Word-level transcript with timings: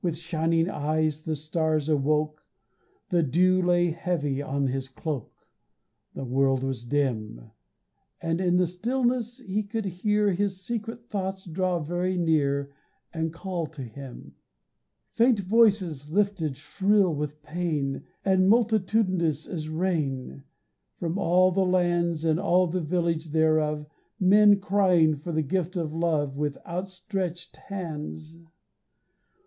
With 0.00 0.16
shining 0.16 0.70
eyes 0.70 1.24
the 1.24 1.36
stars 1.36 1.90
awoke, 1.90 2.42
The 3.10 3.22
dew 3.22 3.60
lay 3.60 3.90
heavy 3.90 4.40
on 4.40 4.68
his 4.68 4.88
cloak, 4.88 5.46
The 6.14 6.24
world 6.24 6.64
was 6.64 6.86
dim; 6.86 7.50
And 8.22 8.40
in 8.40 8.56
the 8.56 8.66
stillness 8.66 9.40
he 9.40 9.62
could 9.62 9.84
hear 9.84 10.30
His 10.32 10.58
secret 10.58 11.10
thoughts 11.10 11.44
draw 11.44 11.80
very 11.80 12.16
near 12.16 12.72
And 13.12 13.30
call 13.30 13.66
to 13.66 13.82
him. 13.82 14.36
Faint 15.10 15.40
voices 15.40 16.08
lifted 16.10 16.56
shrill 16.56 17.14
with 17.14 17.42
pain 17.42 18.04
And 18.24 18.48
multitudinous 18.48 19.46
as 19.46 19.68
rain; 19.68 20.44
From 20.96 21.18
all 21.18 21.52
the 21.52 21.60
lands 21.66 22.24
And 22.24 22.40
all 22.40 22.68
the 22.68 22.80
villages 22.80 23.32
thereof 23.32 23.84
Men 24.18 24.60
crying 24.60 25.16
for 25.16 25.30
the 25.30 25.42
gift 25.42 25.76
of 25.76 25.92
love 25.92 26.38
With 26.38 26.56
outstretched 26.64 27.58
hands. 27.58 28.38